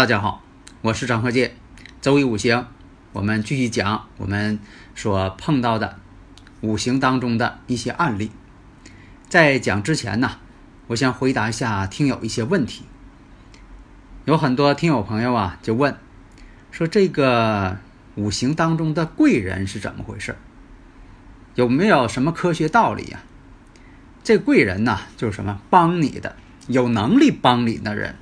[0.00, 0.42] 大家好，
[0.80, 1.56] 我是张鹤剑。
[2.00, 2.66] 周易五行，
[3.12, 4.58] 我们继续讲我们
[4.94, 5.98] 所碰到的
[6.62, 8.30] 五行当中的一些案例。
[9.28, 10.38] 在讲之前呢，
[10.86, 12.86] 我想回答一下听友一些问题。
[14.24, 15.94] 有很多听友朋友啊，就问
[16.70, 17.76] 说这个
[18.14, 20.34] 五行当中的贵人是怎么回事？
[21.56, 23.20] 有没有什么科学道理呀、
[24.24, 26.36] 这贵人呢，就是什么帮你的，
[26.68, 28.16] 有能力帮你的人。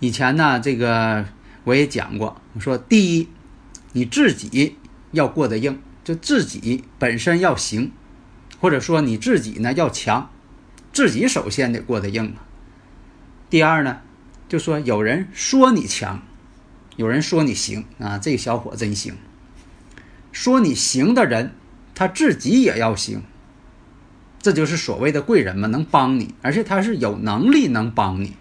[0.00, 1.26] 以前呢，这个
[1.64, 3.28] 我也讲过，我说第一，
[3.92, 4.76] 你自己
[5.12, 7.92] 要过得硬，就自己本身要行，
[8.58, 10.30] 或者说你自己呢要强，
[10.92, 12.42] 自己首先得过得硬啊。
[13.50, 13.98] 第二呢，
[14.48, 16.22] 就说有人说你强，
[16.96, 19.14] 有人说你行啊，这小伙真行。
[20.32, 21.52] 说你行的人，
[21.94, 23.22] 他自己也要行，
[24.40, 28.36] 这就是所谓的贵人嘛，能帮你，而且他是有能力能帮你。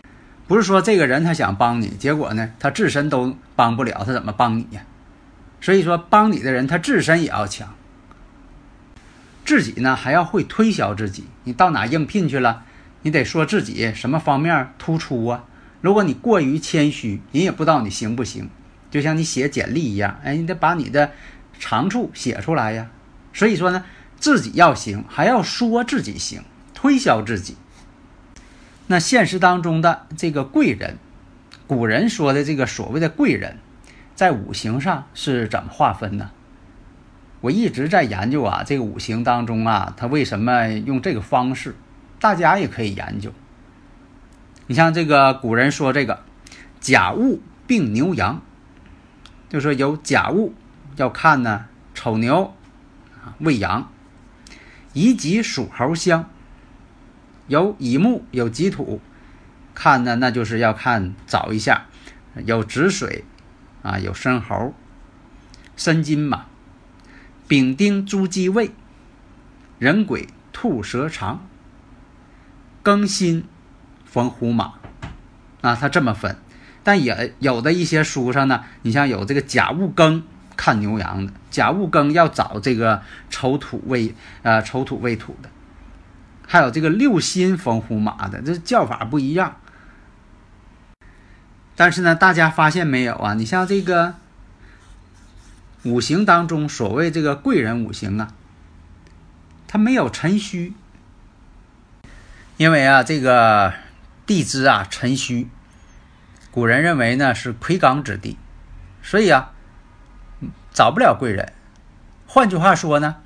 [0.50, 4.82] 不是说这个人他想帮你，结果呢他自身都帮不了，他怎么帮你呀？
[5.62, 7.76] 所以说帮你的人他自身也要强，
[9.46, 11.26] 自己呢还要会推销自己。
[11.44, 12.64] 你到哪应聘去了，
[13.04, 15.44] 你得说自己什么方面突出啊。
[15.82, 18.50] 如果你过于谦虚，人也不知道你行不行。
[18.90, 21.12] 就像你写简历一样，哎，你得把你的
[21.60, 22.90] 长处写出来呀。
[23.34, 23.86] 所以说呢，
[24.20, 26.42] 自己要行，还要说自己行，
[26.74, 27.56] 推销自己。
[28.92, 30.98] 那现实当中的这个贵人，
[31.68, 33.60] 古人说的这个所谓的贵人，
[34.16, 36.32] 在五行上是怎么划分呢？
[37.42, 41.76] 我一直在研究啊，这个五行当中啊，它为什么用这个方式？
[42.20, 43.32] 大家也可以研究。
[44.66, 46.24] 你像这个古人说这个
[46.80, 48.42] 甲戊并牛羊，
[49.50, 50.52] 就说有甲戊
[50.96, 52.56] 要看呢丑牛
[53.22, 53.92] 啊未羊，
[54.94, 56.28] 乙己属猴相。
[57.50, 59.02] 有乙木有己土，
[59.74, 61.88] 看呢那就是要看找一下，
[62.46, 63.26] 有子水
[63.82, 64.74] 啊，有申猴，
[65.76, 66.46] 申金嘛，
[67.48, 68.72] 丙丁猪鸡未，
[69.80, 71.48] 壬癸兔蛇长，
[72.84, 73.44] 庚辛
[74.06, 74.76] 逢虎马，
[75.62, 76.38] 啊，他这么分。
[76.84, 80.22] 但也有的一些书上呢，你像有这个甲戊庚
[80.56, 85.50] 看牛羊的，甲戊庚要找这个丑土未呃丑土未土的。
[86.52, 89.58] 还有这个六心风虎马的，这叫法不一样。
[91.76, 93.36] 但是呢，大家发现没有啊？
[93.36, 94.16] 你像这个
[95.84, 98.34] 五行当中，所谓这个贵人五行啊，
[99.68, 100.74] 它没有辰戌，
[102.58, 103.76] 因为啊，这个
[104.26, 105.50] 地支啊辰戌，
[106.50, 108.40] 古人认为呢是魁罡之地，
[109.04, 109.52] 所以啊，
[110.74, 111.54] 找不了贵人。
[112.26, 113.18] 换句话说呢？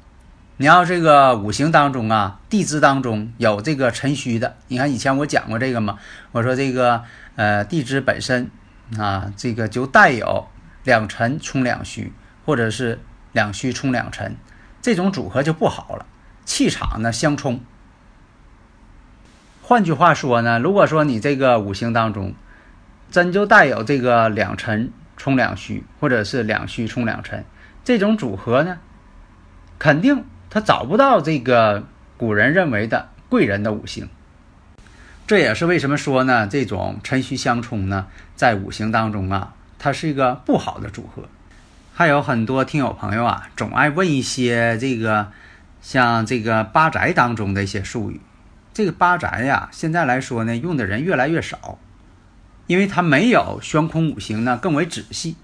[0.57, 5.97] 你要这个五行当中啊，地支当中有这个辰戌的，你看以前我讲过这个嘛，
[6.31, 7.03] 我说这个
[7.35, 8.51] 呃地支本身
[8.97, 10.47] 啊，这个就带有
[10.83, 12.13] 两辰冲两戌，
[12.45, 12.99] 或者是
[13.31, 14.35] 两戌冲两辰，
[14.79, 16.05] 这种组合就不好了，
[16.45, 17.59] 气场呢相冲。
[19.63, 22.35] 换句话说呢，如果说你这个五行当中
[23.09, 27.43] 真就带有这个两辰冲两戌，或者是两戌冲两辰
[27.83, 28.77] 这种组合呢，
[29.79, 30.23] 肯定。
[30.53, 31.83] 他找不到这个
[32.15, 34.07] 古人认为的贵人的五行，
[35.25, 36.45] 这也是为什么说呢？
[36.45, 38.05] 这种辰戌相冲呢，
[38.35, 41.23] 在五行当中啊，它是一个不好的组合。
[41.95, 45.31] 还有很多听友朋友啊，总爱问一些这个
[45.81, 48.21] 像这个八宅当中的一些术语。
[48.75, 51.79] 这个八宅呀，现在来说呢，用的人越来越少，
[52.67, 55.35] 因为它没有悬空五行呢更为仔细。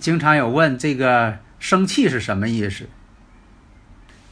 [0.00, 2.88] 经常有问这个生气是什么意思？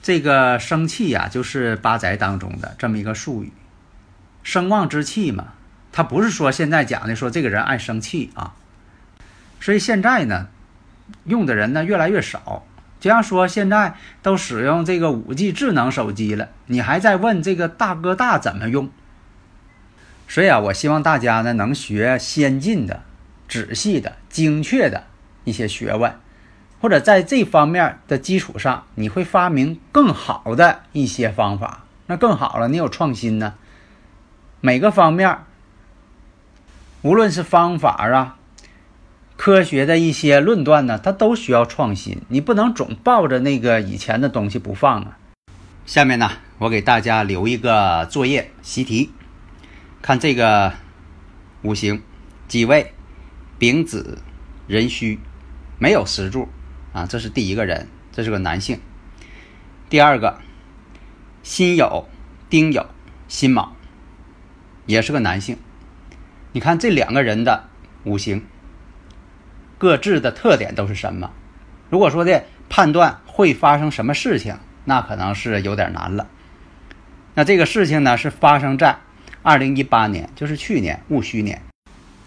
[0.02, 3.52] 这个生气呀，就是八宅当中的这么一个术语，
[4.42, 5.52] 生旺之气嘛。
[5.92, 8.54] 他不是说现在讲的说这个人爱生气啊，
[9.60, 10.48] 所以现在呢，
[11.24, 12.64] 用的人呢越来越少。
[13.00, 18.90] 就像说现在都使用这个五 G 智能手机了，你还在问这个大哥大怎么用？
[20.28, 23.02] 所以啊，我希望大家呢能学先进的、
[23.48, 25.04] 仔细的、精确的
[25.44, 26.14] 一些学问，
[26.80, 33.54] 或者在这方面的基础上，你会发明更好的一些方法，那更好了，你有创新呢。
[34.62, 35.38] 每个方面，
[37.02, 38.36] 无论是方法啊，
[39.36, 42.22] 科学的一些论断呢，它都需要创新。
[42.28, 45.18] 你不能总抱着那个以前的东西不放啊。
[45.86, 49.10] 下面呢，我给大家留一个作业习题，
[50.00, 50.72] 看这个
[51.62, 52.02] 五行，
[52.48, 52.92] 己未、
[53.58, 54.22] 丙子、
[54.66, 55.18] 壬戌，
[55.78, 56.48] 没有十柱。
[56.92, 58.80] 啊，这是第一个人，这是个男性。
[59.88, 60.38] 第二个，
[61.42, 62.04] 辛酉、
[62.48, 62.86] 丁酉、
[63.28, 63.76] 辛卯，
[64.86, 65.56] 也是个男性。
[66.52, 67.68] 你看这两个人的
[68.04, 68.44] 五行
[69.78, 71.30] 各自的特点都是什么？
[71.88, 76.28] 如果说的判断会发生什么事情，那可能是有点难了。
[77.34, 78.96] 那这个事情呢，是发生在
[79.42, 81.62] 二零一八年，就是去年戊戌年。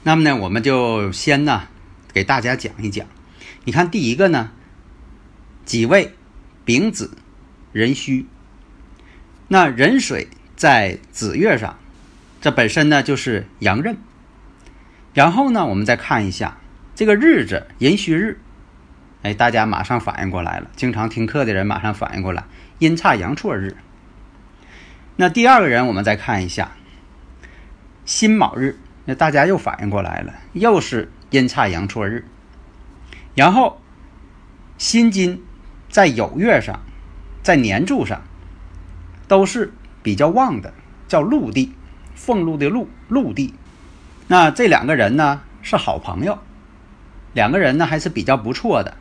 [0.04, 1.64] 那么呢，我们就先呢
[2.14, 3.06] 给大家讲一讲。
[3.66, 4.52] 你看，第一个呢，
[5.66, 6.14] 己未、
[6.66, 7.18] 丙子、
[7.72, 8.28] 壬戌，
[9.48, 11.78] 那壬水在子月上，
[12.42, 13.98] 这本身呢就是阳刃。
[15.14, 16.58] 然后呢，我们再看一下
[16.94, 18.40] 这个日子寅戌日，
[19.22, 20.70] 哎，大家马上反应过来了。
[20.76, 22.44] 经常听课的人马上反应过来，
[22.80, 23.78] 阴差阳错日。
[25.16, 26.72] 那第二个人，我们再看一下
[28.04, 32.26] 辛卯日，那大家又反应过来了，又是阴差阳错日。
[33.36, 33.82] 然后，
[34.78, 35.44] 辛金
[35.90, 36.82] 在酉月上，
[37.42, 38.22] 在年柱上
[39.28, 40.72] 都是比较旺的，
[41.08, 41.74] 叫禄地，
[42.16, 43.56] 俸禄的禄，禄地。
[44.28, 46.38] 那这两个人呢是好朋友，
[47.34, 48.98] 两个人呢还是比较不错的。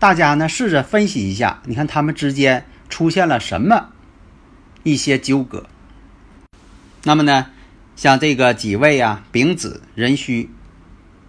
[0.00, 3.90] 大家呢试着分析一下，你看他们之间出现了什么
[4.82, 5.66] 一些纠葛？
[7.04, 7.46] 那么呢，
[7.94, 10.50] 像这个己未啊、丙子、壬戌，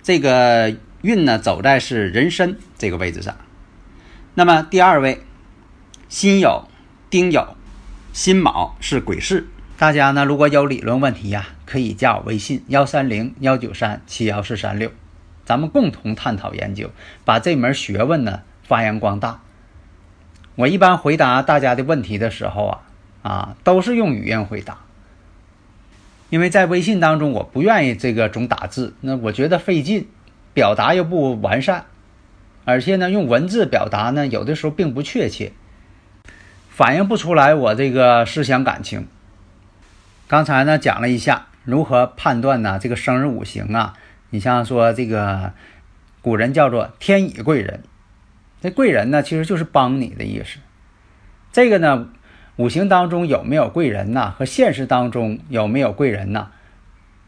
[0.02, 0.76] 这个。
[1.06, 3.38] 运呢走在是人身这个位置上，
[4.34, 5.22] 那么第二位
[6.10, 6.64] 辛酉、
[7.12, 7.50] 丁酉、
[8.12, 9.46] 辛卯是癸巳。
[9.78, 14.92] 大家呢如果有理论问题呀，可以加我微信幺三零幺九三七幺四三六，
[15.46, 16.90] 咱们共同探讨研究，
[17.24, 19.42] 把这门学问呢发扬光大。
[20.56, 22.82] 我一般回答大家的问题的时候啊
[23.22, 24.80] 啊都是用语音回答，
[26.32, 30.08] 因为在微信当中我不愿意这个总打字，那我觉得费劲。
[30.56, 31.84] 表达又不完善，
[32.64, 35.52] 而且呢，用文字表达呢，有的时候并不确切，
[36.70, 39.06] 反映不出来我这个思想感情。
[40.30, 43.96] 刚才呢，讲了一下如何判断呢这个生日五行啊，
[44.30, 45.52] 你像说这个
[46.22, 47.84] 古人叫做天乙贵人，
[48.62, 50.60] 这贵人呢，其实就是帮你的意思。
[51.52, 52.08] 这个呢，
[52.56, 56.48] 五行当中有没有贵人呐，和现实当中有没有贵人呐？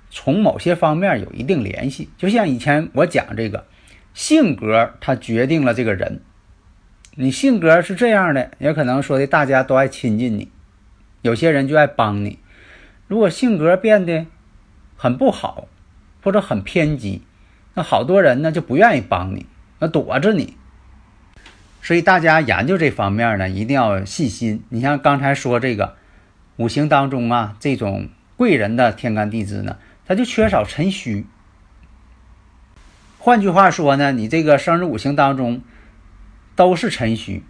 [0.09, 3.65] 从某些方面有一定联系，就像以前我讲这个
[4.13, 6.21] 性格，它决定了这个人。
[7.15, 10.51] 你性格是这样的，也可能说的大家都爱亲近你，
[11.23, 12.39] 有些人就爱帮你。
[13.07, 14.25] 如果性格变得
[14.95, 15.67] 很不好，
[16.23, 17.23] 或者很偏激，
[17.73, 19.45] 那好多人呢就不愿意帮你，
[19.79, 20.55] 那躲着你。
[21.81, 24.63] 所以大家研究这方面呢，一定要细心。
[24.69, 25.95] 你像刚才说这个
[26.57, 29.77] 五行当中啊，这种贵人的天干地支呢。
[30.07, 31.25] 它就缺少辰戌。
[33.19, 35.61] 换句话说呢，你这个生日五行当中
[36.55, 37.43] 都是辰戌，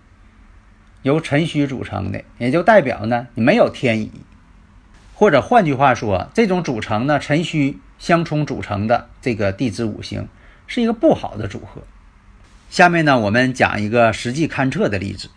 [1.03, 4.11] 由辰戌组成的，也就代表呢你没有天乙。
[5.13, 10.27] 或者换句话说，这种组成呢辰戌相冲组成的这个地支五行
[10.65, 11.83] 是一个不好的组合。
[12.69, 15.29] 下面呢，我们讲一个实际勘测的例子。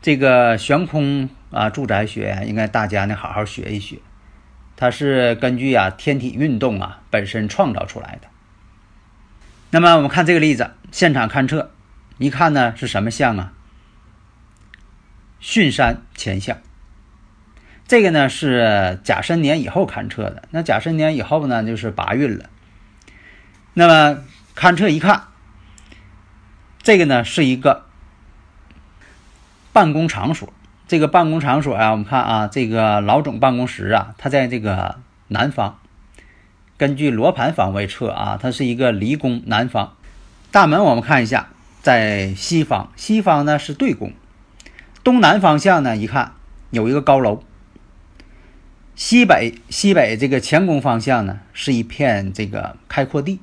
[0.00, 3.98] 这个悬空啊，住宅学，应该大家呢好好学一学。
[4.76, 8.28] 它是根据啊天体运动啊本身创造出来的。
[9.70, 11.72] 那么我们看这个例子，现场勘测，
[12.18, 13.52] 一看呢是什么象啊？
[15.42, 16.58] 巽山乾象。
[17.86, 20.48] 这个呢是甲申年以后勘测的。
[20.50, 22.48] 那甲申年以后呢就是八运了。
[23.74, 24.24] 那么
[24.56, 25.24] 勘测一看，
[26.82, 27.86] 这个呢是一个
[29.72, 30.52] 办公场所。
[30.94, 35.80] 这个办公场所啊，我们看啊，这个老总办公室啊，它在这个南方。
[36.76, 39.96] 根据罗盘方位测啊，它是一个离宫南方。
[40.52, 41.48] 大门我们看一下，
[41.82, 44.12] 在西方，西方呢是对宫。
[45.02, 46.34] 东南方向呢，一看
[46.70, 47.42] 有一个高楼。
[48.94, 53.40] 西北西北这个前宫方向呢，是一片这个开阔地。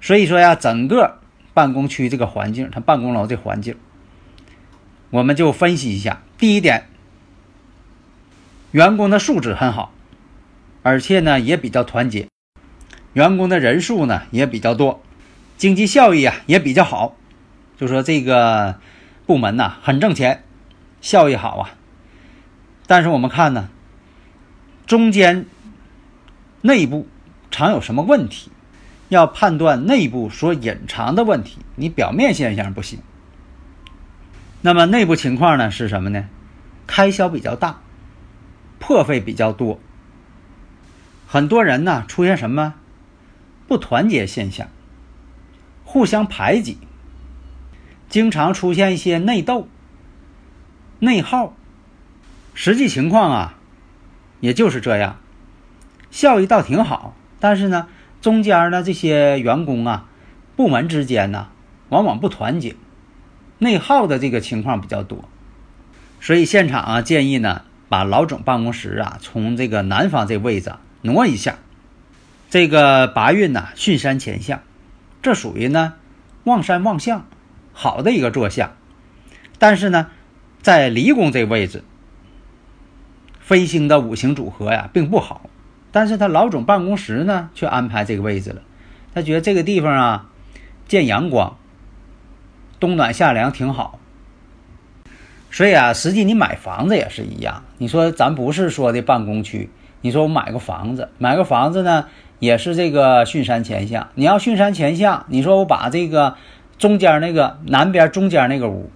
[0.00, 1.18] 所以说呀，整个
[1.52, 3.74] 办公区这个环境，它办公楼这环境。
[5.12, 6.86] 我们就分析一下，第一点，
[8.70, 9.92] 员工的素质很好，
[10.82, 12.28] 而且呢也比较团结，
[13.12, 15.02] 员工的人数呢也比较多。
[15.58, 17.14] 经济效益啊也比较好，
[17.76, 18.80] 就说这个
[19.26, 20.44] 部门呐很挣钱，
[21.02, 21.74] 效益好啊。
[22.86, 23.68] 但是我们看呢，
[24.86, 25.44] 中间
[26.62, 27.06] 内部
[27.50, 28.50] 常有什么问题？
[29.10, 33.00] 要判断内部所隐藏的问题，你表面现象不行。
[34.62, 36.26] 那么内部情况呢是什么呢？
[36.86, 37.80] 开销比较大，
[38.78, 39.78] 破费比较多，
[41.26, 42.74] 很多人呢出现什么
[43.68, 44.68] 不团结现象，
[45.84, 46.78] 互相排挤，
[48.08, 49.68] 经常出现一些内斗、
[51.00, 51.54] 内耗。
[52.54, 53.54] 实际情况啊，
[54.40, 55.18] 也就是这样，
[56.10, 57.88] 效益倒挺好，但是呢。
[58.20, 60.06] 中间呢，这些员工啊，
[60.54, 61.48] 部门之间呢，
[61.88, 62.76] 往往不团结，
[63.62, 65.28] 内耗的这个情况比较多，
[66.20, 71.58] 所以现场啊建议呢，把老总办公室啊从这个南方这位置挪一下。
[72.50, 74.62] 这个八运呢，巽山乾相，
[75.22, 75.94] 这属于呢
[76.42, 77.24] 旺山旺向，
[77.72, 78.72] 好的一个坐向。
[79.60, 80.08] 但是呢，
[80.60, 81.84] 在离宫这位置，
[83.38, 85.48] 飞星的五行组合呀，并不好。
[85.92, 88.62] 但是他老总办公室呢，却安排这个位置了。
[89.14, 90.30] 他觉得这个地方啊，
[90.88, 91.56] 见阳光，
[92.82, 94.00] 冬暖夏凉挺好。
[95.52, 97.62] 所以啊，实际你买房子也是一样。
[97.78, 99.70] 你说咱不是说的办公区，
[100.00, 102.06] 你说我买个房子，买个房子呢，
[102.40, 104.08] 也是这个巽山前向。
[104.16, 106.36] 你要巽山前向，你说我把这个
[106.76, 108.90] 中间那个南边中间那个屋，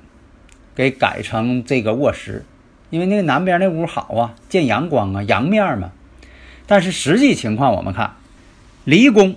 [0.74, 2.44] 给改成这个卧室，
[2.90, 5.92] 因为那个南边那屋好啊，见阳光啊，阳面嘛。
[6.66, 8.16] 但是实际情况，我们看
[8.82, 9.36] 离宫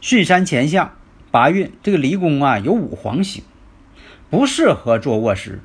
[0.00, 0.92] 巽山前向
[1.30, 3.44] 八运，这个离宫啊有五黄星，
[4.30, 5.60] 不适合做卧室。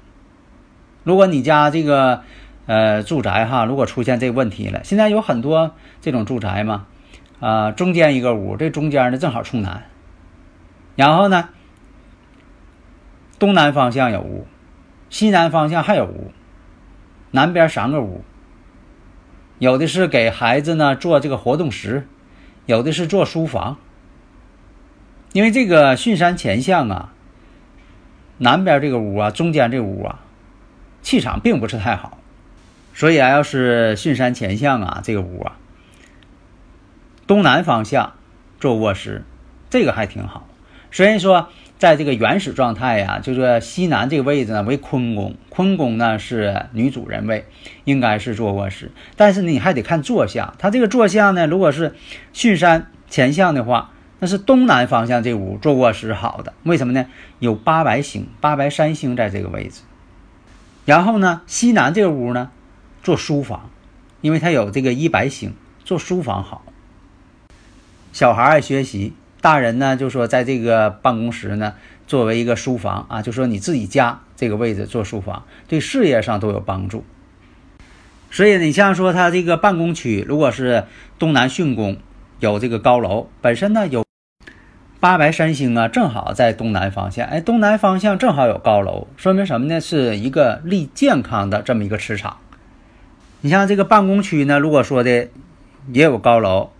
[1.04, 2.22] 如果你家这个
[2.66, 6.86] 呃住宅哈，如果出现这个问题了，现在有很多这种住宅嘛，
[7.40, 9.86] 啊中间一个屋，这中间呢正好冲南，
[10.96, 11.50] 然后呢
[13.40, 14.48] 东南方向有屋，
[15.10, 16.32] 西南方向还有屋，
[17.32, 18.24] 南边三个屋。
[19.58, 22.08] 有的是给孩子呢做这个活动室，
[22.66, 23.78] 有的是做书房。
[25.36, 27.12] 因为这个巽山前向啊，
[28.38, 30.22] 南边这个屋啊，中间这屋啊，
[31.02, 32.20] 气场并不是太好，
[32.94, 35.58] 所以啊，要是巽山前向啊，这个屋啊，
[37.28, 38.14] 东南方向
[38.62, 39.26] 做卧室，
[39.70, 40.48] 这个还挺好。
[40.90, 41.50] 虽然说。
[41.78, 47.46] 在这个原始状态呀，就是西南这个位置呢为坤宫，坤宫呢是女主人位，
[47.84, 48.92] 应该是做卧室。
[49.18, 51.94] 但是呢你还得看坐向，它这个坐向呢，如果是
[52.34, 56.54] 巽山前向的话，那是东南方向这屋做卧室好的。
[56.64, 57.06] 为什么呢？
[57.40, 59.82] 有八白星，八白三星在这个位置。
[60.86, 62.52] 然后呢，西南这个屋呢
[63.04, 63.70] 做书房，
[64.22, 65.54] 因为它有这个一白星，
[65.84, 66.64] 做书房好。
[68.14, 69.14] 小孩爱学习。
[69.42, 71.76] 大人呢，就说在这个办公室呢，
[72.08, 77.06] 作为一个书房啊，就说你自己家这个位置做书房，对事业上都有帮助。
[78.32, 80.86] 所以你像说他这个办公区，如果是
[81.20, 81.98] 东南巽宫
[82.40, 84.04] 有这个高楼，本身呢有
[85.06, 89.80] 八白三星啊，正好在东南方向，哎，东南方向正好有高楼，说明什么呢？
[89.80, 92.38] 是一个利健康的这么一个磁场。
[93.42, 95.28] 你像这个办公区呢，如果说的
[95.94, 96.72] 也有高楼，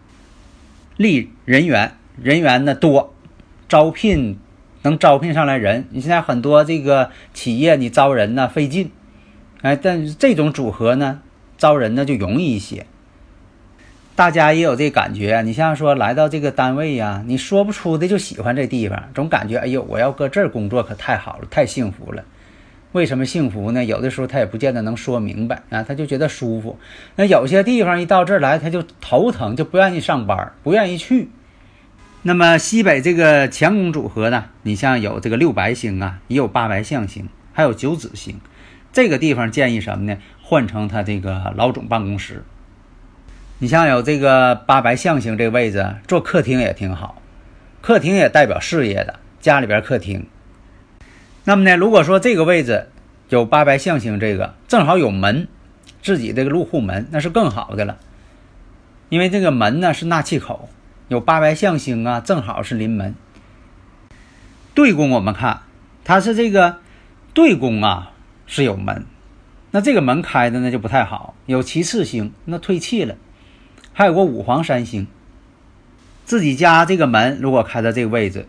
[0.98, 1.92] 利人员。
[2.20, 3.14] 人员呢多，
[3.70, 4.40] 招聘
[4.82, 5.86] 能招聘上来人。
[5.92, 8.90] 你现在很多这个企业，你招人呢费劲，
[9.62, 11.20] 哎，但这种组合呢，
[11.60, 12.88] 招人呢就容易一些。
[14.16, 22.24] 大家也有这感觉，你像说来到这个单位呀，你说不出的就喜欢这地方，总感觉哎呦，我要搁这儿工作可太好了，太幸福了。
[22.94, 23.84] 为什么幸福呢？
[23.84, 26.80] 有的时候他也不见得能说明白啊，他就觉得舒服。
[27.18, 31.30] 那有些地方一到这儿来，他就头疼，就不愿意上班，不愿意去。
[32.22, 38.40] 那么西北这个强宫组合呢，你像有这个六白星啊，也有八白象星，还有九紫星，
[38.94, 40.18] 这个地方建议什么呢？
[40.42, 42.46] 换成他这个老总办公室。
[43.58, 47.22] 你像有这个八白象星这个位置，做客厅也挺好，
[47.82, 50.28] 客厅也代表事业的，家里边客厅。
[51.46, 52.90] 那么呢，如果说这个位置
[53.30, 55.48] 有八白象星，这个正好有门，
[56.02, 57.98] 自己这个入户门，那是更好的了，
[59.08, 60.68] 因为这个门呢是纳气口。
[61.08, 63.16] 有八白象星啊，正好是临门。
[64.74, 65.62] 对宫我们看，
[66.04, 66.80] 它是这个
[67.34, 68.12] 对宫啊
[68.48, 69.06] 是有门，
[69.72, 73.16] 那这个门开的呢就不太好，有其次星那退气了，
[73.98, 75.08] 还有个五黄三星。
[76.26, 78.46] 自己家这个门如果开到这个位置，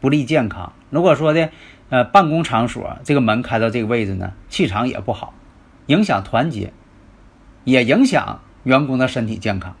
[0.00, 0.72] 不利健康。
[0.88, 1.50] 如果说的
[1.90, 5.34] 呃办公场所这个门开到这个位置呢，气场也不好，
[5.86, 6.72] 影响团结，
[7.64, 9.76] 也影响员工的身体健康。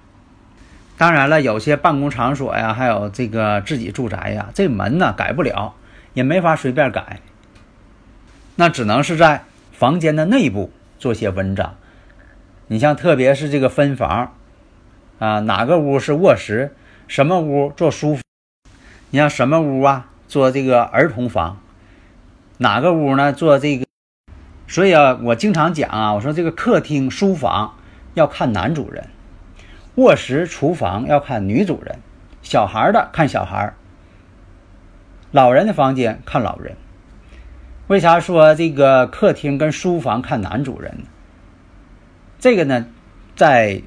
[0.98, 5.74] 当然了，有些办公场所呀，还有这个自己住宅呀，这门呢改不了，
[6.12, 7.20] 也没法随便改。
[8.56, 11.74] 那只能是在房间的内部做些文章。
[12.66, 14.34] 你像特别是这个分房
[15.18, 16.74] 啊，哪个屋是卧室，
[17.06, 18.22] 什么屋做书房？
[19.10, 21.60] 你像什么屋啊，做这个儿童房？
[22.58, 23.32] 哪个屋呢？
[23.32, 23.86] 做这个？
[24.66, 27.76] 所以啊，我经常讲啊，我说这个客厅、书房
[28.14, 29.08] 要看男主人，
[29.96, 31.98] 卧室、厨房要看女主人，
[32.42, 33.74] 小孩的看小孩，
[35.30, 36.76] 老人的房间看老人。
[37.86, 41.04] 为啥说这个客厅跟书房看男主人？
[42.38, 42.86] 这个呢，
[43.36, 43.82] 在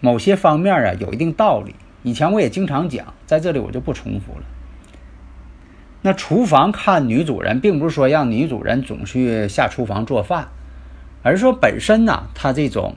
[0.00, 1.74] 某些方面啊有一定道理。
[2.02, 4.44] 以前我也经常讲，在这里我就不重复了。
[6.02, 10.48] 那厨房看女主人，并不是说让女主人总去下厨房做饭，
[11.22, 12.94] 而是说本身呢，她这种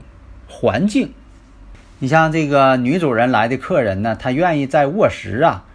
[0.48, 1.12] 环境，
[1.98, 5.66] 你像这个女主人来的客人呢，她愿意在卧室啊。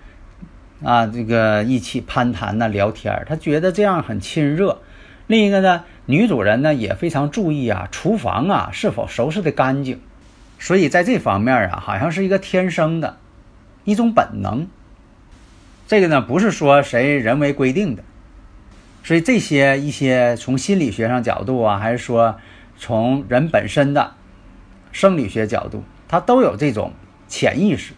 [0.84, 4.80] 啊，这个一起攀谈呐，聊天她觉得这样很亲热。
[5.26, 10.00] 另一个呢，女主人呢也非常注意啊，厨房啊是否收拾的干净。
[10.58, 13.18] 所以在这方面啊，好像是一个天生的
[13.84, 14.66] 一种本能。
[15.86, 18.02] 这个呢，不是说谁人为规定的。
[19.04, 22.36] 所以这些一些从心理学上角度啊，还是说
[22.76, 24.14] 从人本身的
[24.90, 26.92] 生理学角度，他都有这种
[27.28, 27.92] 潜意识。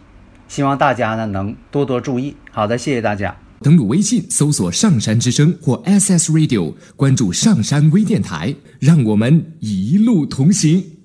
[0.47, 2.35] 希望大家呢能多多注意。
[2.51, 3.35] 好的，谢谢大家。
[3.61, 10.98] 登录微信搜索“上山之声”或 SS Radio，关注上山微电台，让我们一路同行。